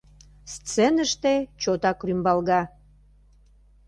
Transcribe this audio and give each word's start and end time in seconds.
Сценыште 0.53 1.33
чотак 1.61 1.99
рӱмбалга. 2.07 2.61